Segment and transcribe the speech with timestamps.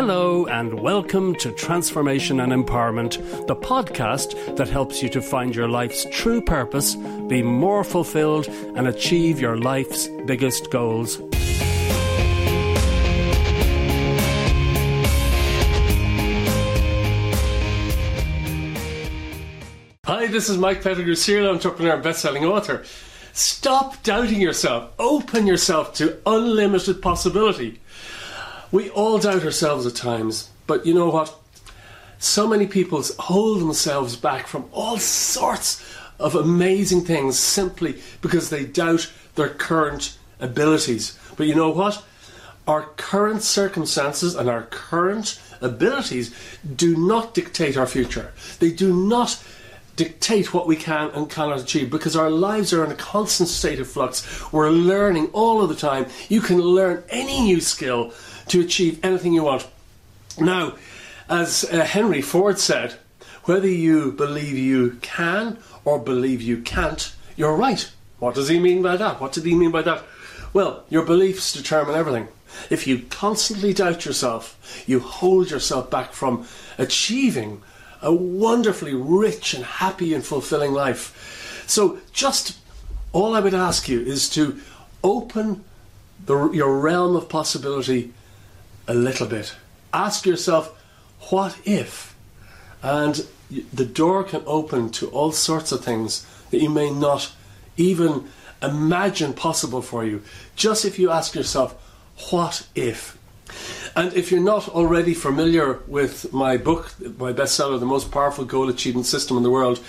[0.00, 6.06] and welcome to Transformation and Empowerment, the podcast that helps you to find your life's
[6.10, 6.94] true purpose,
[7.28, 11.18] be more fulfilled, and achieve your life's biggest goals.
[20.06, 22.84] Hi, this is Mike Pettigrew, serial entrepreneur and best-selling author.
[23.34, 24.94] Stop doubting yourself.
[24.98, 27.80] Open yourself to unlimited possibility.
[28.72, 31.36] We all doubt ourselves at times, but you know what?
[32.18, 35.84] So many people hold themselves back from all sorts
[36.20, 41.18] of amazing things simply because they doubt their current abilities.
[41.36, 42.04] But you know what?
[42.68, 46.32] Our current circumstances and our current abilities
[46.76, 48.32] do not dictate our future.
[48.60, 49.42] They do not
[50.04, 53.78] dictate what we can and cannot achieve because our lives are in a constant state
[53.80, 54.50] of flux.
[54.50, 56.06] We're learning all of the time.
[56.30, 58.14] You can learn any new skill
[58.48, 59.68] to achieve anything you want.
[60.38, 60.76] Now,
[61.28, 62.94] as uh, Henry Ford said,
[63.44, 67.90] whether you believe you can or believe you can't, you're right.
[68.20, 69.20] What does he mean by that?
[69.20, 70.02] What did he mean by that?
[70.54, 72.28] Well, your beliefs determine everything.
[72.70, 76.46] If you constantly doubt yourself, you hold yourself back from
[76.78, 77.60] achieving
[78.02, 81.64] a wonderfully rich and happy and fulfilling life.
[81.66, 82.58] So, just
[83.12, 84.60] all I would ask you is to
[85.02, 85.64] open
[86.26, 88.12] the, your realm of possibility
[88.86, 89.54] a little bit.
[89.92, 90.76] Ask yourself,
[91.30, 92.16] what if?
[92.82, 93.26] And
[93.72, 97.32] the door can open to all sorts of things that you may not
[97.76, 98.28] even
[98.62, 100.22] imagine possible for you.
[100.56, 101.74] Just if you ask yourself,
[102.30, 103.18] what if?
[103.96, 108.68] And if you're not already familiar with my book, my bestseller, The Most Powerful Goal
[108.68, 109.80] Achievement System in the World,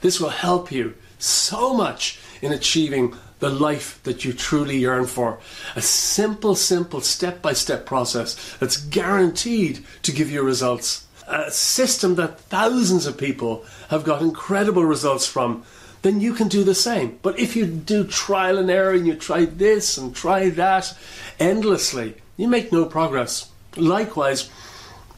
[0.00, 5.38] this will help you so much in achieving the life that you truly yearn for.
[5.76, 11.06] A simple, simple, step by step process that's guaranteed to give you results.
[11.26, 15.62] A system that thousands of people have got incredible results from.
[16.02, 17.18] Then you can do the same.
[17.22, 20.94] But if you do trial and error and you try this and try that
[21.38, 23.50] endlessly, you make no progress.
[23.76, 24.50] Likewise,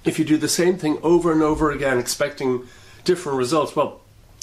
[0.05, 2.67] if you do the same thing over and over again, expecting
[3.05, 4.01] different results, well,